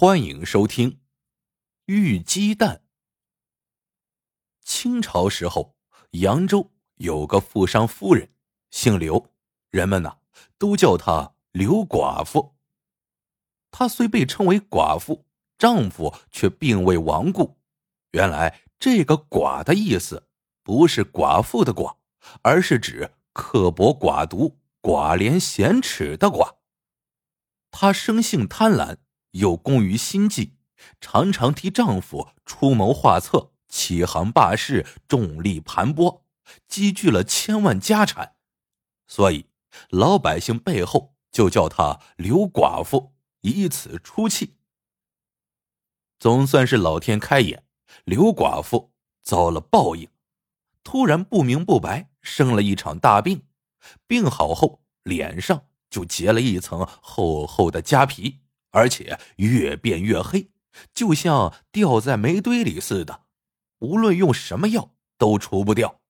[0.00, 0.90] 欢迎收听
[1.86, 2.76] 《玉鸡蛋》。
[4.62, 5.74] 清朝时候，
[6.12, 8.30] 扬州有个富商夫人，
[8.70, 9.32] 姓刘，
[9.70, 10.18] 人们呢
[10.56, 12.54] 都叫她刘寡妇。
[13.72, 15.26] 她虽被称为寡妇，
[15.58, 17.58] 丈夫却并未亡故。
[18.12, 20.28] 原来这个“寡”的意思，
[20.62, 21.96] 不是寡妇的“寡”，
[22.42, 26.58] 而是指刻薄寡毒、寡廉鲜耻的“寡”。
[27.72, 28.98] 她生性贪婪。
[29.32, 30.54] 又工于心计，
[31.00, 36.22] 常常替丈夫出谋划策、起行霸市、重力盘剥，
[36.66, 38.36] 积聚了千万家产，
[39.06, 39.46] 所以
[39.90, 44.56] 老百姓背后就叫她刘寡妇，以此出气。
[46.18, 47.64] 总算是老天开眼，
[48.04, 50.08] 刘寡妇遭了报应，
[50.82, 53.44] 突然不明不白生了一场大病，
[54.06, 58.40] 病好后脸上就结了一层厚厚的痂皮。
[58.70, 60.50] 而且越变越黑，
[60.94, 63.22] 就像掉在煤堆里似的，
[63.78, 66.00] 无论用什么药都除不掉。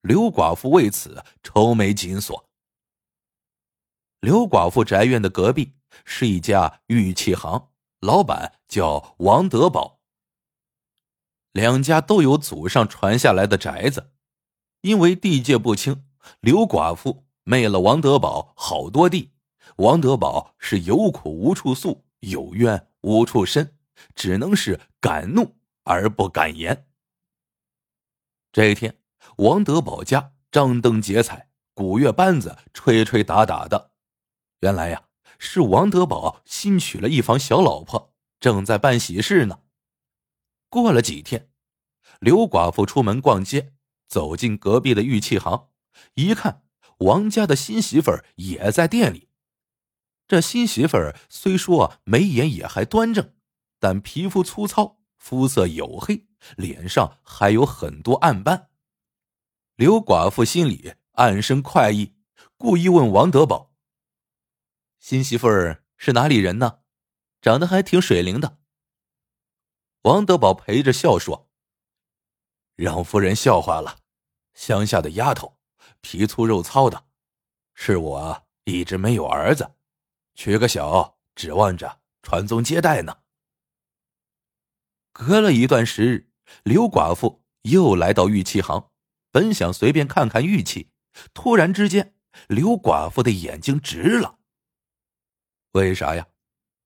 [0.00, 2.48] 刘寡妇为此愁眉紧锁。
[4.20, 5.74] 刘寡妇宅院的隔壁
[6.04, 10.00] 是一家玉器行，老板叫王德宝。
[11.52, 14.12] 两家都有祖上传下来的宅子，
[14.82, 16.06] 因为地界不清，
[16.40, 19.32] 刘寡妇昧了王德宝好多地。
[19.80, 23.78] 王德宝是有苦无处诉，有冤无处伸，
[24.14, 26.86] 只能是敢怒而不敢言。
[28.52, 28.98] 这一天，
[29.38, 33.92] 王德宝家张灯结彩，鼓乐班子吹吹打打的。
[34.60, 35.04] 原来呀，
[35.38, 39.60] 是王德宝新娶了一房小老婆，正在办喜事呢。
[40.68, 41.48] 过了几天，
[42.18, 43.72] 刘寡妇出门逛街，
[44.06, 45.70] 走进隔壁的玉器行，
[46.16, 46.64] 一看，
[46.98, 49.29] 王家的新媳妇儿也在店里。
[50.30, 53.34] 这新媳妇儿虽说眉眼也还端正，
[53.80, 58.70] 但皮肤粗糙，肤色黝黑，脸上还有很多暗斑。
[59.74, 62.14] 刘寡妇心里暗生快意，
[62.56, 63.72] 故意问王德宝
[65.00, 66.82] ：“新媳妇儿是哪里人呢？
[67.42, 68.58] 长得还挺水灵的。”
[70.02, 71.50] 王德宝陪着笑说
[72.76, 73.98] ：“让夫人笑话了，
[74.54, 75.58] 乡下的丫头，
[76.00, 77.06] 皮粗肉糙的，
[77.74, 79.68] 是我一直没有儿子。”
[80.34, 83.18] 娶个小，指望着传宗接代呢。
[85.12, 86.30] 隔了一段时日，
[86.62, 88.90] 刘寡妇又来到玉器行，
[89.30, 90.90] 本想随便看看玉器，
[91.34, 92.14] 突然之间，
[92.48, 94.38] 刘寡妇的眼睛直了。
[95.72, 96.28] 为啥呀？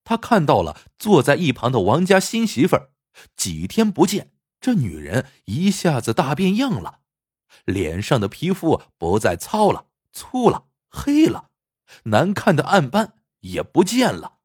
[0.03, 2.91] 她看到了坐在一旁的王家新媳妇儿，
[3.37, 7.01] 几天不见，这女人一下子大变样了，
[7.65, 11.51] 脸上的皮肤不再糙了、粗了、黑了，
[12.05, 13.19] 难看的暗斑。
[13.45, 14.39] 也不见了，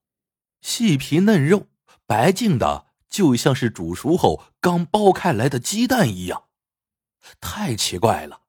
[0.61, 1.67] 细皮嫩肉，
[2.05, 6.47] 白净的，就像是煮熟后刚剥开来的鸡蛋一样，
[7.39, 8.41] 太奇怪了。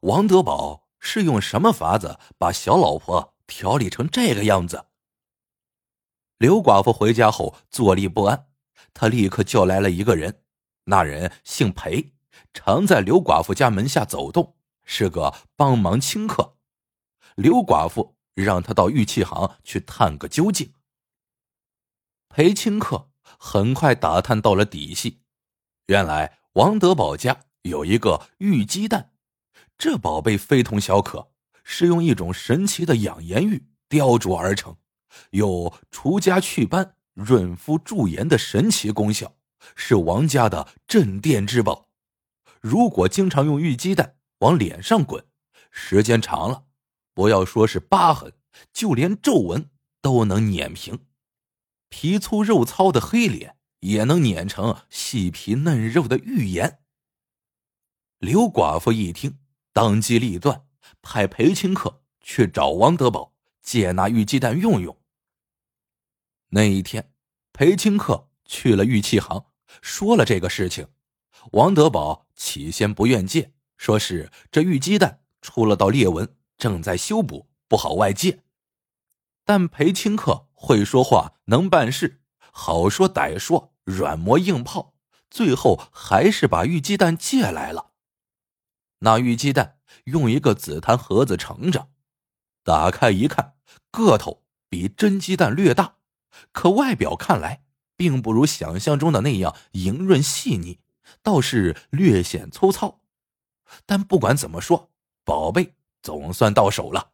[0.00, 4.86] 王德宝是用什么法子把小老婆调理成这个样子？
[6.38, 8.48] 刘寡妇回家后坐立不安，
[8.92, 10.42] 她立刻叫来了一个人，
[10.86, 12.12] 那人姓裴，
[12.52, 16.56] 常在刘寡妇家门下走动，是个帮忙清客。
[17.36, 18.13] 刘寡妇。
[18.42, 20.72] 让他到玉器行去探个究竟。
[22.28, 25.20] 裴清客很快打探到了底细，
[25.86, 29.12] 原来王德宝家有一个玉鸡蛋，
[29.78, 31.30] 这宝贝非同小可，
[31.62, 34.76] 是用一种神奇的养颜玉雕琢而成，
[35.30, 39.36] 有除痂祛斑、润肤驻颜的神奇功效，
[39.76, 41.88] 是王家的镇店之宝。
[42.60, 45.24] 如果经常用玉鸡蛋往脸上滚，
[45.70, 46.64] 时间长了。
[47.14, 48.34] 不要说是疤痕，
[48.72, 49.70] 就连皱纹
[50.02, 51.06] 都能碾平，
[51.88, 56.80] 皮粗肉糙的黑脸也能碾成细皮嫩肉的玉颜。
[58.18, 59.38] 刘寡妇一听，
[59.72, 60.66] 当机立断，
[61.00, 64.98] 派裴清客去找王德宝借那玉鸡蛋用用。
[66.48, 67.12] 那一天，
[67.52, 69.46] 裴清客去了玉器行，
[69.80, 70.88] 说了这个事情。
[71.52, 76.36] 王德宝起先不愿借，说是这玉鸡蛋出了道裂纹。
[76.64, 78.40] 正在修补，不好外借。
[79.44, 84.94] 但裴清客会说话，能办事，好说歹说，软磨硬泡，
[85.28, 87.90] 最后还是把玉鸡蛋借来了。
[89.00, 91.90] 那玉鸡蛋用一个紫檀盒子盛着，
[92.62, 93.56] 打开一看，
[93.90, 95.96] 个头比真鸡蛋略大，
[96.50, 97.62] 可外表看来
[97.94, 100.80] 并不如想象中的那样莹润细腻，
[101.22, 103.02] 倒是略显粗糙。
[103.84, 104.90] 但不管怎么说，
[105.26, 105.74] 宝贝。
[106.04, 107.12] 总算到手了。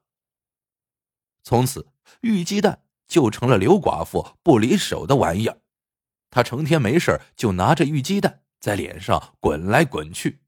[1.44, 1.86] 从此，
[2.22, 5.60] 玉鸡蛋就成了刘寡妇不离手的玩意儿。
[6.28, 10.42] 他成天没事就拿着玉鸡蛋在脸上滚来滚去，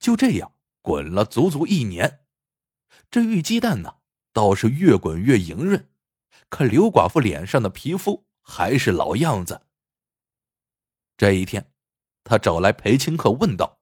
[0.00, 0.52] 就这样
[0.82, 2.26] 滚了足足一年。
[3.12, 3.98] 这玉鸡蛋呢，
[4.32, 5.88] 倒是越滚越莹润，
[6.48, 9.68] 可刘寡妇脸上的皮肤还是老样子。
[11.16, 11.70] 这一天，
[12.24, 13.78] 他找来裴清客问道：“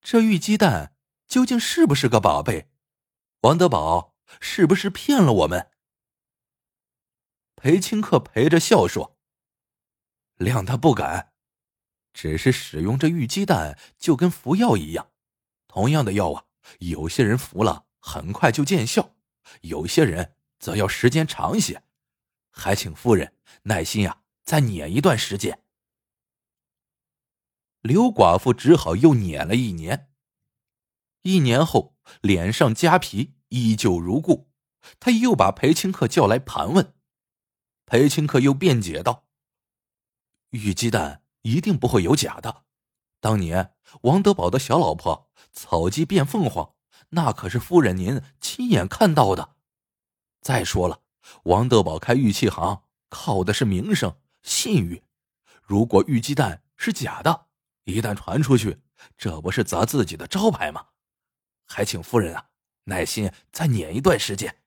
[0.00, 0.91] 这玉鸡蛋
[1.32, 2.68] 究竟是不是个宝贝？
[3.40, 5.70] 王德宝是不是骗了我们？”
[7.56, 9.16] 裴清客陪着笑说
[10.36, 11.32] ：“谅他不敢，
[12.12, 15.10] 只是使用这玉鸡蛋就跟服药一样，
[15.68, 16.44] 同样的药啊，
[16.80, 19.14] 有些人服了很快就见效，
[19.62, 21.82] 有些人则要时间长些，
[22.50, 25.62] 还请夫人耐心呀，再碾一段时间。”
[27.80, 30.10] 刘寡妇只好又撵了一年。
[31.22, 34.50] 一年后，脸上痂皮依旧如故，
[35.00, 36.94] 他又把裴清客叫来盘问。
[37.86, 39.26] 裴清客又辩解道
[40.50, 42.64] ：“玉鸡蛋一定不会有假的，
[43.20, 46.74] 当年王德宝的小老婆草鸡变凤凰，
[47.10, 49.56] 那可是夫人您亲眼看到的。
[50.40, 51.02] 再说了，
[51.44, 55.02] 王德宝开玉器行靠的是名声信誉，
[55.62, 57.46] 如果玉鸡蛋是假的。”
[57.84, 58.80] 一旦传出去，
[59.18, 60.86] 这不是砸自己的招牌吗？
[61.66, 62.50] 还请夫人啊，
[62.84, 64.62] 耐心再撵一段时间。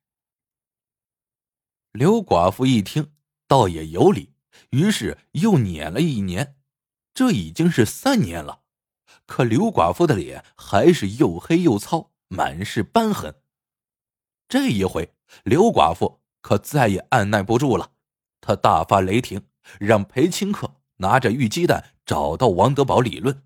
[1.91, 3.13] 刘寡妇一听，
[3.47, 4.33] 倒也有理，
[4.71, 6.57] 于是又撵了一年，
[7.13, 8.61] 这已经是三年了。
[9.25, 13.41] 可刘寡妇的脸还是又黑又糙，满是斑痕。
[14.47, 17.93] 这一回，刘寡妇可再也按耐不住了，
[18.41, 19.47] 她大发雷霆，
[19.79, 21.91] 让裴清客拿着玉鸡蛋。
[22.05, 23.44] 找到王德宝理论。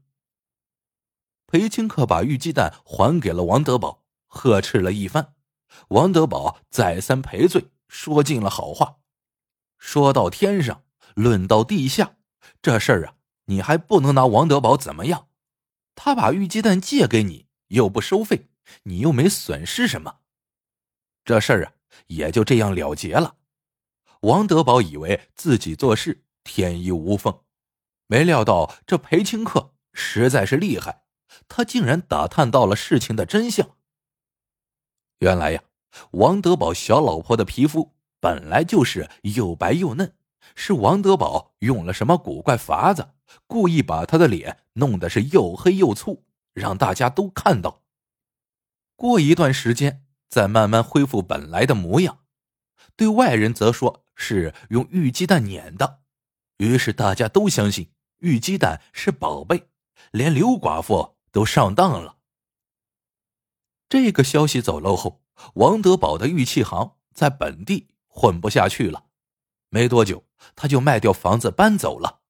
[1.52, 5.34] 裴清客把玉鸡蛋还给了王德宝，呵斥了一番。
[5.88, 8.98] 王德宝再三赔罪，说尽了好话。
[9.80, 10.84] 说到天上，
[11.16, 12.18] 论到地下，
[12.62, 13.16] 这事儿啊，
[13.46, 15.30] 你还不能拿王德宝怎么样。
[15.96, 18.46] 他把玉鸡蛋借给你，又不收费，
[18.84, 20.18] 你又没损失什么。
[21.26, 21.74] 这事儿啊，
[22.06, 23.38] 也就这样了结了。
[24.22, 27.40] 王德宝以为自己做事天衣无缝。
[28.06, 30.99] 没料到这裴清客实在是厉害，
[31.50, 33.76] 他竟然打探到了事情的真相。
[35.20, 35.64] 原来呀，
[36.12, 40.14] 王德宝小老婆的皮肤本来就是又白又嫩，
[40.56, 43.10] 是王德宝用了什么古怪法子，
[43.48, 46.24] 故意把她的脸弄得是又黑又粗，
[46.54, 47.82] 让大家都看到。
[48.96, 52.20] 过一段时间再慢慢恢复本来的模样，
[52.96, 56.00] 对外人则说是用玉鸡蛋碾的，
[56.58, 57.92] 于是大家都相信。
[58.20, 59.70] 玉鸡蛋是宝贝，
[60.12, 62.18] 连刘寡妇都上当了。
[63.88, 65.24] 这个消息走漏后，
[65.56, 69.06] 王德宝的玉器行在本地混不下去了，
[69.70, 72.22] 没多久他就卖掉房子搬走了。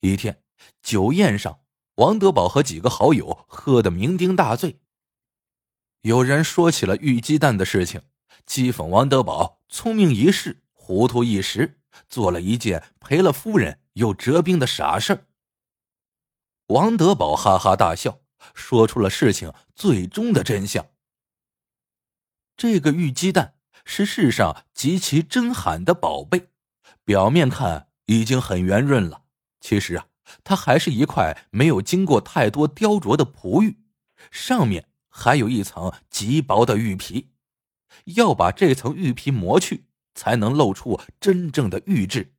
[0.00, 0.42] 一天
[0.82, 1.60] 酒宴上，
[1.96, 4.80] 王德宝和几个好友喝得酩酊大醉，
[6.02, 8.02] 有人说起了玉鸡蛋的事情，
[8.46, 13.80] 讥讽王德宝聪明一世，糊涂一时，做了一件赔了夫人。
[13.98, 15.26] 又折兵的傻事
[16.68, 18.20] 王德宝哈哈大笑，
[18.52, 20.86] 说出了事情最终的真相。
[22.58, 23.54] 这个玉鸡蛋
[23.86, 26.50] 是世上极其珍罕的宝贝，
[27.04, 29.22] 表面看已经很圆润了，
[29.60, 30.08] 其实啊，
[30.44, 33.78] 它还是一块没有经过太多雕琢的璞玉，
[34.30, 37.30] 上面还有一层极薄的玉皮，
[38.04, 42.34] 要把这层玉皮磨去，才能露出真正的玉质。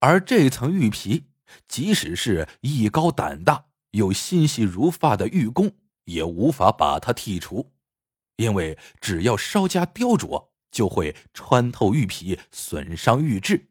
[0.00, 1.26] 而这层玉皮，
[1.68, 5.72] 即使是艺高胆大又心细如发的玉工，
[6.04, 7.72] 也无法把它剔除，
[8.36, 13.70] 因为只要稍加雕琢，就会穿透玉皮，损伤玉质。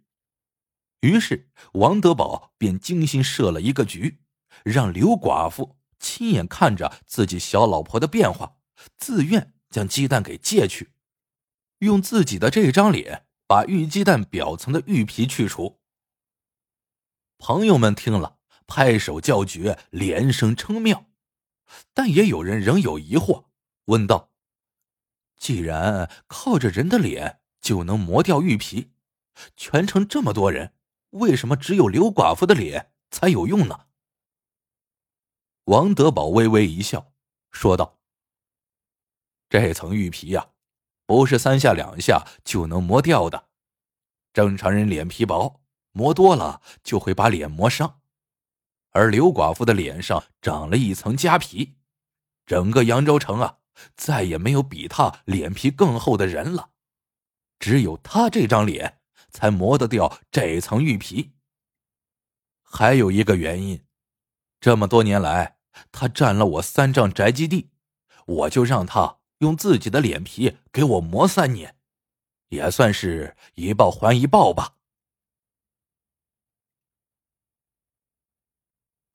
[1.02, 4.22] 于是，王德宝便精心设了一个局，
[4.64, 8.56] 让刘寡妇亲眼看着自己小老婆的变化，
[8.98, 10.92] 自愿将鸡蛋给借去，
[11.80, 15.82] 用自己的这张脸把玉鸡蛋表层的玉皮去除。
[17.46, 21.08] 朋友们听了，拍手叫绝，连声称妙。
[21.94, 23.48] 但也有人仍有疑惑，
[23.88, 24.32] 问道
[25.36, 28.94] ：“既然靠着人的脸就能磨掉玉皮，
[29.58, 30.74] 全城这么多人，
[31.10, 33.88] 为什么只有刘寡妇的脸才有用呢？”
[35.66, 37.12] 王德宝微微一笑，
[37.52, 38.00] 说道
[39.50, 40.52] ：“这层玉皮呀，
[41.06, 43.50] 不是三下两下就能磨掉的。
[44.32, 45.60] 正常人脸皮薄。”
[45.94, 48.02] 磨多了就会把脸磨伤，
[48.90, 51.76] 而刘寡妇的脸上长了一层痂皮，
[52.46, 53.60] 整个扬州城啊，
[53.96, 56.72] 再也没有比她脸皮更厚的人了，
[57.60, 61.34] 只有她这张脸才磨得掉这层玉皮。
[62.62, 63.86] 还有一个原因，
[64.60, 65.58] 这么多年来，
[65.92, 67.70] 他占了我三丈宅基地，
[68.26, 71.76] 我就让他用自己的脸皮给我磨三年，
[72.50, 74.78] 也算是一报还一报吧。